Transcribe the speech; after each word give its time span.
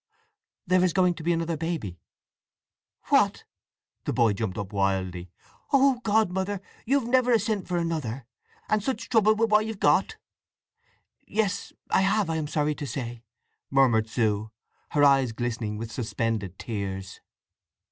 "There 0.65 0.83
is 0.83 0.93
going 0.93 1.13
to 1.13 1.21
be 1.23 1.31
another 1.31 1.55
baby." 1.57 1.99
"What!" 3.09 3.43
The 4.05 4.11
boy 4.13 4.33
jumped 4.33 4.57
up 4.57 4.73
wildly. 4.73 5.29
"Oh 5.71 5.99
God, 6.03 6.31
Mother, 6.31 6.59
you've 6.87 7.05
never 7.05 7.31
a 7.33 7.37
sent 7.37 7.67
for 7.67 7.77
another; 7.77 8.25
and 8.67 8.81
such 8.81 9.09
trouble 9.09 9.35
with 9.35 9.51
what 9.51 9.67
you've 9.67 9.79
got!" 9.79 10.15
"Yes, 11.27 11.71
I 11.91 12.01
have, 12.01 12.31
I 12.31 12.37
am 12.37 12.47
sorry 12.47 12.73
to 12.73 12.87
say!" 12.87 13.21
murmured 13.69 14.09
Sue, 14.09 14.49
her 14.89 15.03
eyes 15.03 15.33
glistening 15.33 15.77
with 15.77 15.91
suspended 15.91 16.57
tears. 16.57 17.21